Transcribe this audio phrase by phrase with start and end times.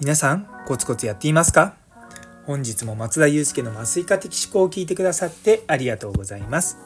[0.00, 1.74] 皆さんコツコツやっていますか？
[2.46, 6.78] 本日も松田祐介の麻酔科的思考を聞いてくださってありがとうございます。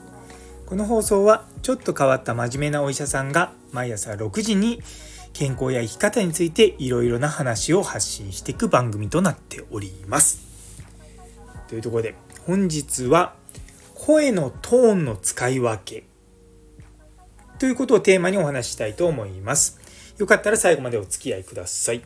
[0.66, 4.82] この放送はちょっと変わった真面目なお医者さんが毎朝6時に
[5.32, 10.42] 健康や生き方についていろいろな話を発信していく番組となっております。
[11.68, 12.16] というところで
[12.46, 13.34] 本日は
[13.94, 16.04] 声のトーンの使い分け。
[17.58, 19.78] ということをテーマにお話ししたいと思います。
[20.18, 22.02] よかったら最後までお付き合いください。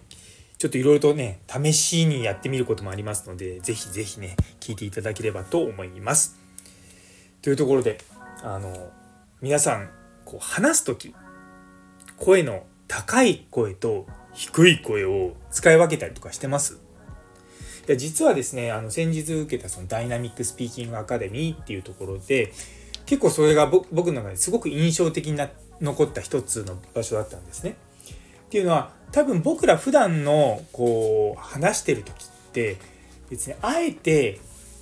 [0.58, 6.36] ちょっといろいろとね、試しにやってみることもありますので、ぜひぜひね、聞いていただければと思います。
[7.42, 7.98] というところで、
[8.42, 8.90] あの、
[9.40, 9.90] 皆さん、
[10.24, 11.14] こう話す時、
[12.16, 16.74] 声の高い声と低い声を使い分けたりとかしてます？
[17.86, 22.52] いや実はですね、あの先日受けたそのダイナミックスピーキングアカデミーっていうところで、
[23.08, 25.48] 結構それが僕の中ですごく印象的な
[25.80, 27.76] 残った一つの場所だったんですね。
[28.10, 32.76] っていうのは多分僕ら普段のこう話してる時って
[33.30, 34.40] 別にあえて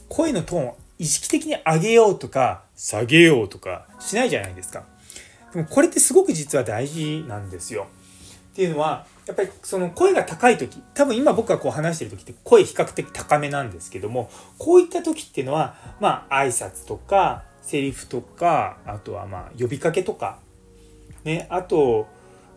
[0.09, 4.83] 声のトーンを意識的に上げようとか下げようとかしないじゃないですか。
[5.53, 7.86] でもこれってすごく実は大事なんですよ。
[8.55, 20.39] っていうのはやっぱりその声が高い時多分今僕がこう話してる時って声比較的高めなんですけどもこういった時っていうのはまあ挨拶とかセリフとかあとはまあ呼びかけとか
[21.25, 22.06] ねあと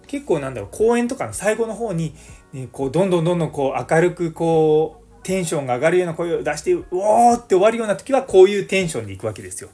[0.05, 2.13] 結構なんだろう公演とかの最後の方に、
[2.53, 9.69] ね、こうどんどんどんどんこう明るくこうテンションが上がるような声を出してうおーって終わるような時はこういうテンションでいくわけですよ。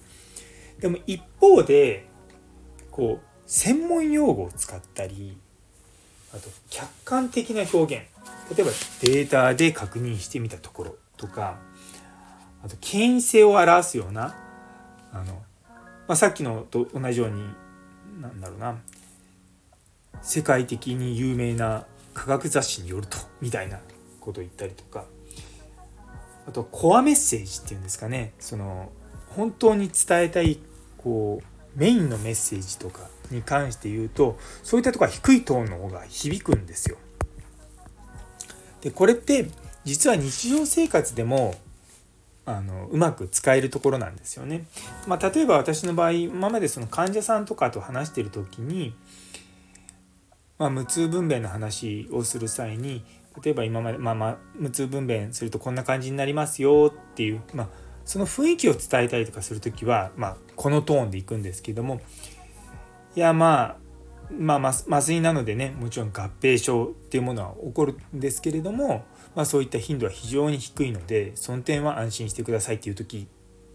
[0.80, 2.08] でも一方で
[2.89, 5.38] こう専門用語を使ったり
[6.33, 11.58] あと客観的な表現例えばデータで確認してみたところとか
[12.64, 14.36] あと権威性を表すような
[15.16, 15.33] あの、
[16.08, 17.41] まあ、さっきのと同じように
[18.21, 18.77] なんだろうな
[20.21, 23.80] 世界的に有名な科学雑誌によると みたいな
[24.19, 25.05] ことを言ったりとか
[26.48, 28.92] あとコアメッセージっていうんですかねその
[29.30, 30.59] 本当に伝えたい
[30.98, 36.98] こうメインのメッセージとかに関して言うとそういったとこは低いトーンの方が響くんですよ。
[38.81, 39.49] でこれって
[39.83, 41.55] 実は日常生活でも
[42.45, 44.66] あのうまく使えるところなんですよね。
[45.08, 48.94] まあ、例えば私の場合今までその患者さんとかと話してる時に
[50.58, 53.04] まあ、無痛分娩の話をする際に
[53.44, 57.67] 例えば今まで、まあ、まあ無痛分娩するとこんな感じになりますよっていう、まあ、
[58.05, 62.00] その雰囲気を伝えたりとかする時は、まあ、このトーンでいくんですけども
[63.16, 63.86] いやまあ
[64.32, 69.05] まあ麻酔なのでねもちろん合併症っていうものは起こるんですけれども、
[69.36, 73.28] まあ、そういった頻度は非常に低いのでその点は安心してくださいっていう時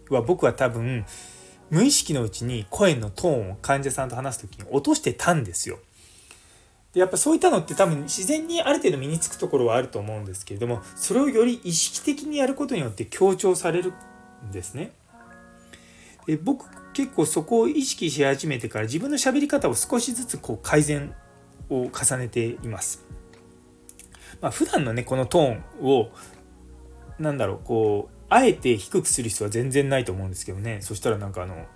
[0.09, 1.04] は僕は多分
[1.69, 5.78] 無意識のうちに声のトーンを患者さんと話す時に落としてたんですよ。
[6.93, 13.92] でやっぱそういったのって多分自然にある程度身につくところはあると思うんですけれどもそれをより意識的にやることによって強調される
[14.48, 14.91] んですね。
[16.27, 21.15] で僕結構そこを意識し始めてから自分の喋り方を少しずつこう改善
[21.69, 23.04] を重ねています。
[24.40, 26.10] まあ、普段のねこのトーンを
[27.18, 30.78] なんだろうこうあえて低くする必要は全然ないと思うんですけどね。
[30.80, 31.66] そしたらなんかあの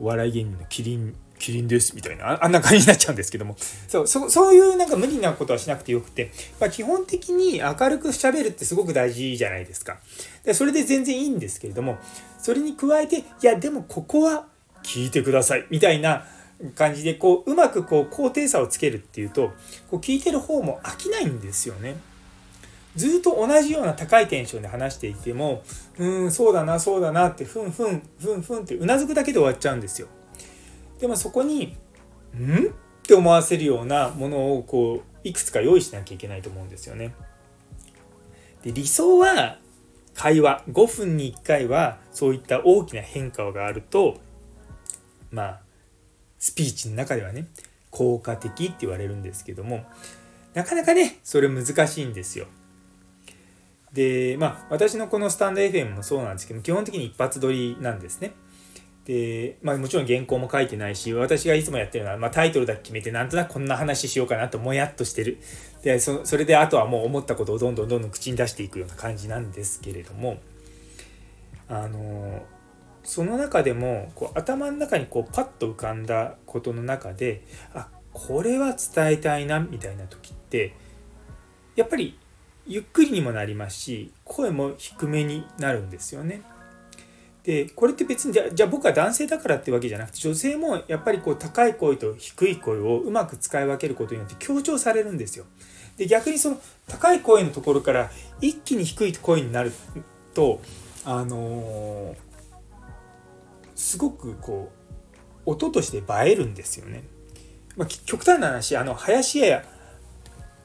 [0.00, 3.56] お笑い芸人のキリンキリンですみたいなあんな感じになっちゃうんですけども。
[3.88, 9.98] そうそそういうなんか無理なことはしなくてよくて、まあ、基本的に明るくしゃべるってすごく大事じゃないですか。
[10.44, 11.98] でそれで全然いいんですけれども
[12.38, 14.46] それに加えていやでもここは
[14.84, 16.24] 聞いてくださいみたいな
[16.70, 19.52] 感じでこううまくこう高低差をつけるっていうと
[19.90, 21.96] こう聞いてる方も飽きないんですよね。
[22.94, 25.62] ずっと同じような高いテンションで話していても
[25.98, 30.08] うんそうだなそうだなってふんふんふんふんってうなずくだけで終わっちゃうんですよ。
[31.00, 31.76] でもそこに
[32.36, 32.70] 「ん?」っ
[33.02, 37.14] て思わせるようなものをこういくつか用意しなきゃいけないと思うんですよね。
[38.62, 39.58] で理想は
[40.14, 44.18] 会話5分に1回はそういった大きな変化があると
[45.30, 45.60] まあ
[46.42, 47.46] スピーチの中ではね
[47.90, 49.84] 効果的って言われるんですけども
[50.54, 52.46] なかなかねそれ難しいんですよ。
[53.92, 58.32] でまあ私のこのスタンド FM もそうなんですけど基本的に一発撮りなんですね。
[59.04, 65.38] で、まあ、もちろん原稿も書いてないし私がいつもやってるのは、まあ、タイトルだけ決めてなんとなくこんな話しようかなともやっとしてる
[65.82, 70.38] でそそれであとはもう思ったことをどんどんどんどん口に出していくような感じなんですけれども
[71.68, 72.44] あの
[73.04, 77.42] その中でもこう頭の中にこうパッと浮かんだことの中で
[77.74, 80.74] あこれは伝えたいなみたいな時って
[81.74, 82.18] やっぱり
[82.66, 86.42] ゆっくりにもなりますし声も低めになるんですよね。
[87.42, 95.46] でこれって別にじゃあ僕は男性だからってわけじゃなくて女性もやっぱりこう高い声と低い声をうまく使い分けることによって強調されるんですよ。
[95.96, 98.10] で逆にその高い声のところから
[98.40, 99.72] 一気に低い声になる
[100.34, 100.60] と
[101.04, 102.16] あのー、
[103.82, 104.70] すごくこ
[105.44, 107.02] う音として映えるんですよね。
[107.76, 109.64] まあ、極端な話あの林家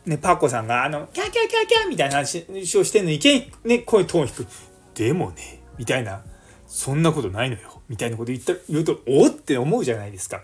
[0.06, 2.46] ね、パーコさんが、あの、キャキャキャキャみたいな話
[2.78, 4.48] をしてんのに、いきなりね、声トーン低く。
[4.94, 6.24] でもね、みたいな、
[6.66, 7.82] そんなことないのよ。
[7.90, 10.44] みたいなこと言った言うと、おって思うじゃないですか。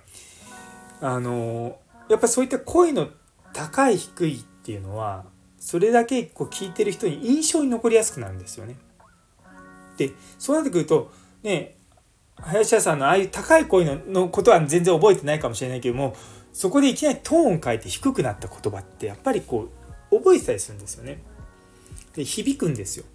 [1.00, 1.78] あの、
[2.10, 3.08] やっぱそういった声の
[3.54, 5.24] 高い低いっていうのは、
[5.60, 8.75] それだけこう聞いてる人に印象に残りやすくなるんですよね。
[9.96, 11.78] で、そうなってくると、ね、
[12.38, 16.16] 林家さんのああいう高い声ののことは全然覚えてないかもしれないけども、
[16.52, 19.70] そこでいきなりトーンを変えて低くなった言葉ってやっぱりこ
[20.12, 21.22] う覚えてたりするんですよね。
[22.16, 23.06] で響くんですよ。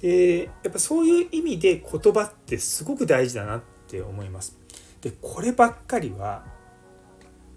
[0.00, 4.58] でやっぱそういう意味で言葉ってすごく大事だなって思います。
[5.00, 6.44] でこればっかりは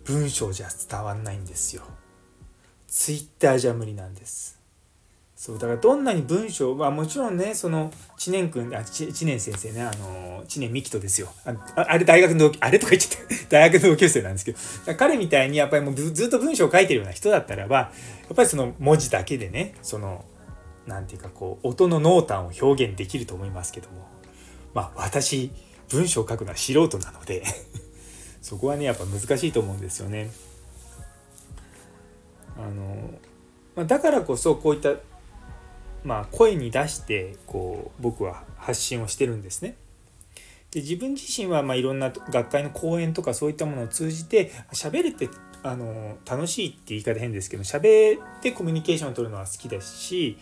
[0.05, 1.83] 文章じゃ伝わんないんですよ。
[2.87, 4.62] ツイッターじゃ無理なんです。
[5.35, 11.29] そうだからどんなに文章はもちろんねその知念君あ知念先生ねあの知念幹人ですよ。
[11.45, 14.59] ああれ大学のあれとか言っちゃって 大学の同級生なんですけど。
[14.95, 17.91] 彼みたいにやっぱりもうずっと文章を書いてるような人だったらばや
[18.31, 20.23] っぱりその文字だけでねその
[20.85, 24.13] 何て言うかこう音の濃淡を表現できると思いますけども。
[24.73, 25.51] まあ私
[25.89, 27.43] 文章を書くのは素人なので
[28.41, 30.31] そこはねやっぱ難しいと思うんですよね。
[32.57, 33.09] あの
[33.75, 34.93] まあ、だからこそこういった
[36.03, 39.75] まあ、声に出してこう僕は発信をしてるんですね。
[40.71, 45.29] で自分自身はまあいろんな学会の講演とかそういったものを通じて喋るって
[45.61, 50.37] あの楽しいって言い方変ですけど喋ってコミュニケーションを取るのは好きですし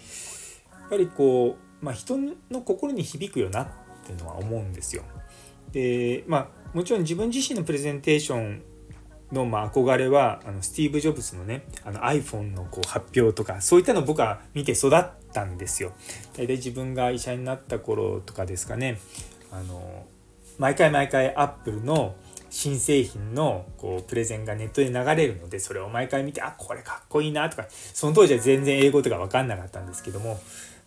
[0.80, 2.18] やっぱりこう、まあ、人
[2.50, 3.68] の心に響くよなっ
[4.06, 5.04] ていうのは思うんですよ。
[5.74, 8.64] でまあもちろん自分自身のプレゼンテーション
[9.32, 15.94] のま憧れはあのスティーブ・ジョブズのねあの iPhone のこう発表とかそういったのを僕は見て育ったんですよ。
[16.34, 19.00] 大体自分が医者になった頃とかですかね
[19.52, 20.06] あの
[20.58, 22.16] 毎回毎回アップルの
[22.50, 30.40] 新製品のこうプレゼンがネットで流れるのでそれを毎回見てあこれかっこいいなとかその当時は全然英語とか分かんなかったんですけども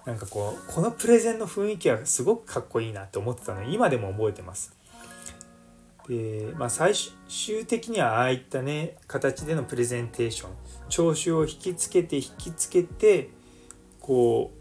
[0.04, 4.76] なんかこうこのプレゼンの雰囲気はすごくかっこいいなと思ってたので今でも覚えてます。
[6.08, 10.50] で、まあ、最終的にはああいったね形でのプレゼンテーション
[10.88, 13.30] 聴衆を引きつけて引きつけて
[14.00, 14.52] こ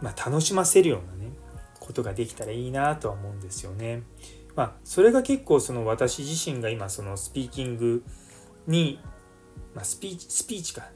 [0.00, 1.32] う、まあ、楽しませるようなね
[1.80, 4.02] ことができたらいいなとは思うんですよね。
[4.54, 8.04] まあ、それが結構その私自身が今そのスピーキング
[8.66, 9.00] に、
[9.74, 10.88] まあ、スピーチスピーチか、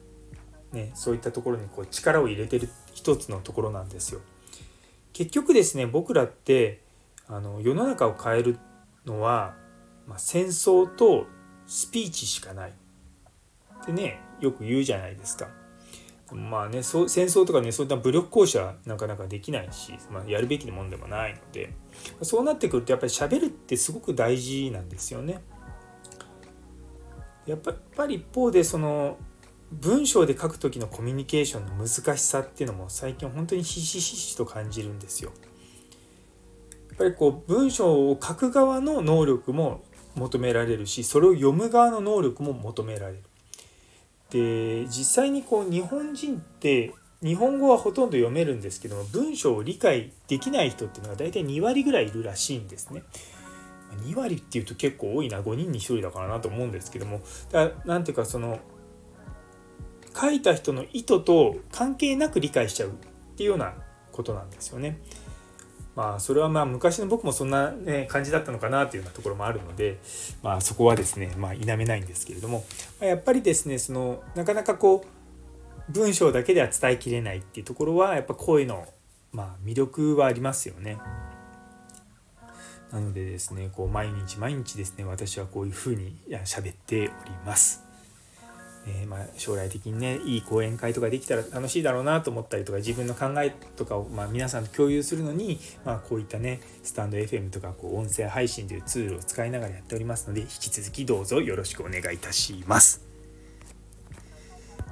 [0.72, 4.20] ね、そういったところにこう力を入れてる一つのところなんですよ。
[5.12, 6.82] 結局ですね僕らって
[7.28, 8.58] あの世の中を変える
[9.06, 9.54] のは
[10.06, 11.26] まあ、戦争と
[11.66, 15.48] スピーチしかないってねよく言うじゃないですか。
[16.32, 21.72] まあねそう戦争とかねそういった武力行使はなかなかできないし、まあ、やるべきもんでもないので
[22.22, 25.42] そうなってくるとやっぱり喋るってすごく大事なんですよね。
[27.46, 29.18] やっぱり一方でその
[29.70, 35.32] 文章で書く時のコミュニケーションの難しさっていうのも最近本当にひしひしと感じるんですよ。
[36.88, 39.82] やっぱりこう文章を書く側の能力も
[40.16, 43.22] 求められるしそれを読む側の能力も求められる。
[44.30, 46.92] で実際にこう日本人って
[47.22, 53.02] 日本語はほとんど読めるんですけども文章を理解できない人っていうのが大体2割ぐらいいるらしいんですね。
[54.02, 57.20] 2割っていうと結構多いな5人に1人だからなと思うんですけども
[57.52, 58.58] だなんていうかその
[60.20, 62.92] 書いた人の意図と関係なく理解しちゃうっ
[63.36, 63.74] ていうような
[64.12, 64.98] ことなんですよね。
[65.96, 69.98] まあそれはまあ昔の僕もそんな、ね、感じだったのかなというようなところもあるので、
[70.42, 72.64] まあ、そこはですねまあ否めないんですけれども、
[73.00, 75.04] まあ、やっぱりですねそのなかなかこ
[75.88, 78.86] う文章だけでは伝えきれないっていうところはやっぱ声の、
[79.32, 80.98] まあ、魅力はありますよね。
[82.90, 87.10] なのでですねこう毎日毎日ですね私はこういうふうに喋っており
[87.44, 87.82] ます。
[88.86, 103.02] えー、まあ、将来的にねいい講演会とかできたら楽しいだろうなと思ったりとか自分の考えとかを、まあ、皆さんと共有するのに、まあ、こういったねスタンド FM とかこう音声配信というツールを使いながらやっておりますので引き続きどうぞよろしくお願いいたします。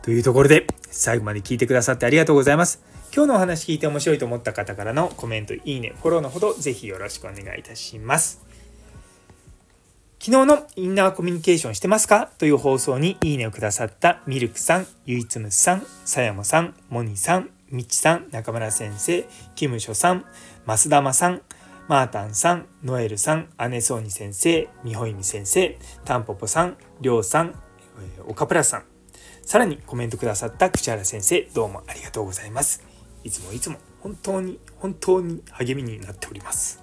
[0.02, 2.82] というところで最後まで聞いてくださってありがとうございます。
[3.14, 8.51] 今日のお話聞いて面白いと思った方からのコメント、いいね、フォローのほどぜひよろしくお願いいたします。
[10.24, 12.30] 昨日のインナーコミュニケーションしてますか？
[12.38, 19.26] という放送にいいねをくださったミルクさん、ゆいつむさん、さやもさん、もにさん、みちさん、中村先生、
[19.56, 20.24] キムショさん、
[20.64, 21.42] 増田まさん、
[21.88, 27.56] マータンさん、ノエルさん、アネソーニ先生、ミホイミ先生、タンポポさん、りょうさん、
[28.28, 28.84] 岡プラさん、
[29.44, 32.84] さらにコメントくださった口原先生、どうもありがとうございます。
[33.24, 36.80] いつもいつも本当に本当に励みになっております。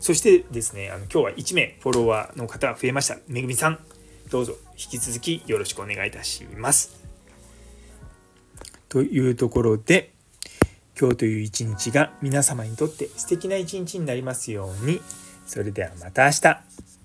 [0.00, 3.18] そしてですね、あの今日は1名フォロワーの方増えました。
[3.28, 3.78] めぐみさん、
[4.30, 6.98] どうぞ引き続きよろしくお願いいたします。
[8.88, 10.12] というところで、
[10.98, 15.00] 今日という一日が皆様にとって素敵な一日になりますように。
[15.46, 16.99] それではまた明日。